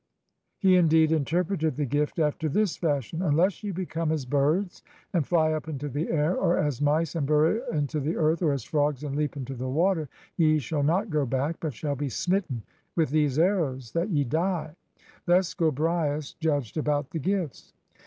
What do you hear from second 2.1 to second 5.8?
after this fashion: Unless ye become as birds and fly up